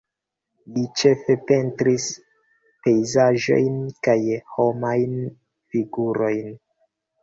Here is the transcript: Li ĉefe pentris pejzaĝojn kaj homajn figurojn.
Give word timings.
Li 0.77 0.85
ĉefe 1.01 1.35
pentris 1.51 2.09
pejzaĝojn 2.87 3.79
kaj 4.09 4.19
homajn 4.59 5.17
figurojn. 5.39 6.57